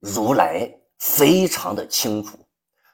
[0.00, 2.38] 如来非常的清楚，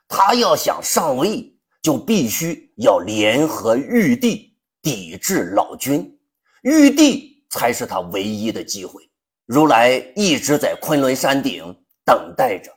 [0.08, 6.18] 他要想上位，就必须要联合玉帝抵制老君，
[6.62, 9.02] 玉帝才是他唯一的机会。
[9.46, 11.64] 如来一直在昆仑山顶
[12.04, 12.70] 等待着，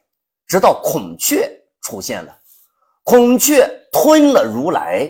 [0.47, 1.49] 直到孔雀
[1.81, 2.37] 出现了，
[3.03, 5.09] 孔雀吞了如来。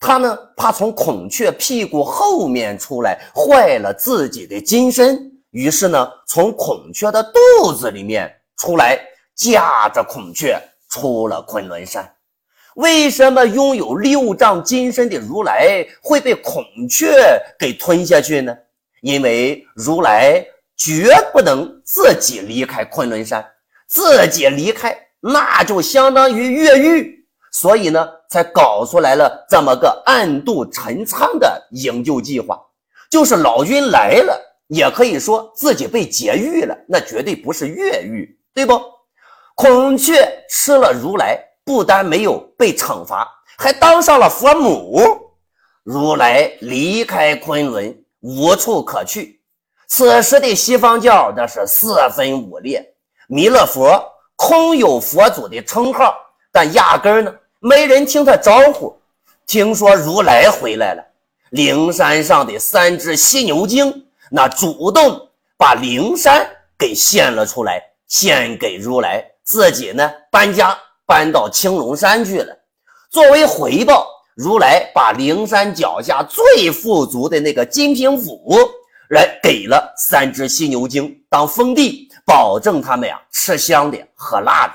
[0.00, 8.98] 他呢，怕从孔雀屁股后面出来，坏了自己的金身，于是呢，从孔雀的肚子里面出来，
[9.34, 12.10] 驾着孔雀出了昆仑山。
[12.76, 18.56] 为什么拥有六丈金身的如来会被孔雀给吞下去呢？
[19.00, 20.44] 因为如来
[20.76, 23.44] 绝不能自己离开昆仑山，
[23.86, 27.24] 自己离开，那就相当于越狱。
[27.52, 32.60] 所以呢，才搞出来了这么个暗度陈仓的营救计划，
[33.08, 38.80] 就是老君来了，也可以说自己被劫狱了，那绝对不是越狱，对不？
[39.56, 45.20] 孔雀吃了如来，不但没有被惩罚，还当上了佛母。
[45.82, 49.40] 如来离开昆仑，无处可去。
[49.86, 52.94] 此时的西方教那是四分五裂，
[53.28, 54.02] 弥勒佛
[54.34, 56.14] 空有佛祖的称号，
[56.50, 57.34] 但压根儿呢。
[57.60, 58.98] 没人听他招呼，
[59.46, 61.04] 听说如来回来了，
[61.50, 72.56] 灵山上的三只犀牛精那主动把灵山给献了出来，献给如来，自己呢搬家搬到青龙山去了。
[73.10, 78.56] 作为回报，如来把灵山脚下最富足的那个金平府
[79.10, 84.74] 来给了三只犀牛精当封地，保证他们呀吃香的喝辣的。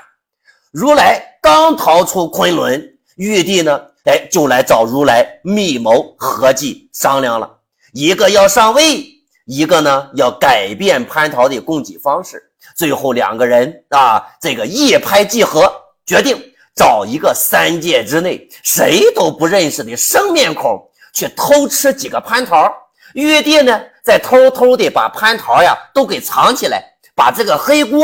[0.70, 7.58] 如来刚逃出昆仑，玉帝呢，哎，就来找如来密谋合计商量了。
[7.92, 9.04] 一个要上位，
[9.46, 12.49] 一个呢要改变蟠桃的供给方式。
[12.80, 15.70] 最后两个人啊，这个一拍即合，
[16.06, 16.34] 决定
[16.74, 22.72] 找一个三界之内谁都不认识的生面孔去偷吃几个蟠桃。
[23.12, 26.82] 玉帝呢，再偷偷的把蟠桃呀都给藏起来，
[27.14, 28.02] 把这个黑锅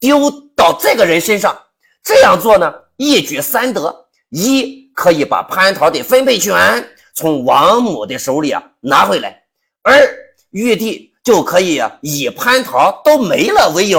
[0.00, 1.56] 丢到这个人身上。
[2.02, 9.30] 这样做呢，一举三得：一可以把蟠桃的分配权从王母的手里啊拿回来；
[9.84, 9.94] 二
[10.50, 13.98] 玉帝就可以以蟠桃都没了为由，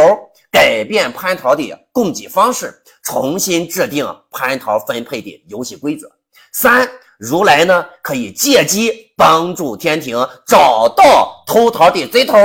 [0.49, 2.73] 改变蟠桃的供给方式，
[3.03, 6.07] 重新制定蟠桃分配的游戏规则；
[6.53, 6.89] 三
[7.19, 10.15] 如来呢可以借机帮助天庭
[10.47, 12.38] 找到偷桃的贼头，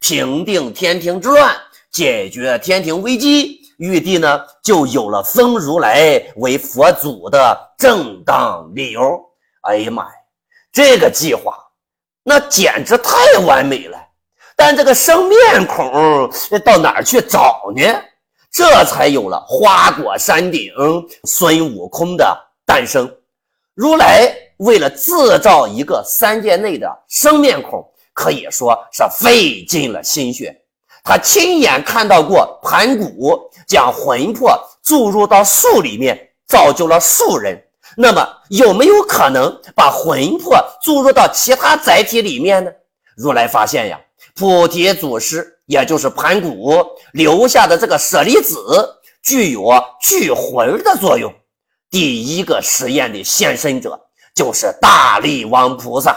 [0.00, 1.54] 平定天庭之乱，
[1.92, 3.60] 解决天庭危机。
[3.78, 9.20] 玉帝呢，就有了封如来为佛祖的正当理由。
[9.60, 10.10] 哎呀妈呀，
[10.72, 11.56] 这个计划
[12.24, 13.14] 那简直太
[13.46, 13.96] 完美了！
[14.56, 16.28] 但这个生面孔
[16.64, 17.82] 到哪儿去找呢？
[18.50, 20.72] 这才有了花果山顶
[21.24, 23.08] 孙悟空的诞生。
[23.74, 30.58] 如来为了制造一个三界内的生面孔，可以说是费尽了心血。
[31.04, 33.38] 他亲眼看到过盘古
[33.68, 36.18] 将魂魄注入到树里面，
[36.48, 37.62] 造就了树人。
[37.94, 42.70] 那么有没有可能把魂魄注入到其他载体里面呢？
[43.16, 43.98] 如来发现呀，
[44.34, 48.58] 菩提祖师也就是盘古留下的这个舍利子
[49.22, 51.32] 具有聚魂的作用。
[51.90, 53.98] 第一个实验的现身者
[54.34, 56.16] 就是大力王菩萨。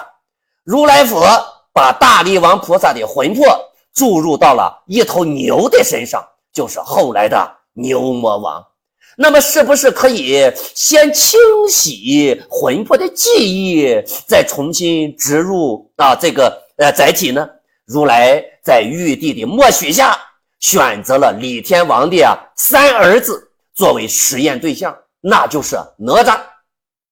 [0.64, 1.26] 如来佛
[1.74, 3.46] 把大力王菩萨的魂魄。
[3.92, 6.24] 注入到了一头牛的身上，
[6.54, 8.64] 就是后来的牛魔王。
[9.18, 17.48] 那么，是不是可以先清洗魂魄的记忆，再重新植入啊这个呃载体呢？
[17.86, 20.18] 如来在玉帝的默许下，
[20.60, 26.40] 选择了李天王的啊三儿子作为实验对象，那就是哪吒。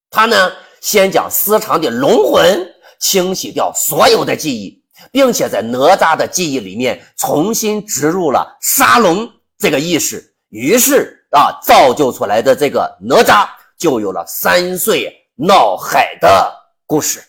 [0.10, 0.52] 他呢，
[0.82, 2.68] 先将私藏的龙魂
[3.00, 4.84] 清洗掉所有的记忆。
[5.12, 13.48] 并且在哪吒的记忆里面重新植入了杀龙这个意识，于是啊，造就出来的这个哪吒
[13.78, 16.52] 就有了三岁闹海的
[16.88, 17.24] 故事。